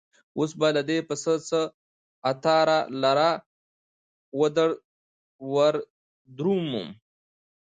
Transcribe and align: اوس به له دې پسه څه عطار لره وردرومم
اوس 0.37 0.51
به 0.59 0.67
له 0.75 0.81
دې 0.89 0.97
پسه 1.07 1.33
څه 1.49 1.61
عطار 2.29 2.67
لره 3.03 3.29
وردرومم 5.55 6.89